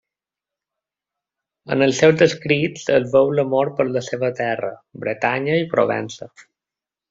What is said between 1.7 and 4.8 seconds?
En els seus escrits, es veu l'amor per la seva terra,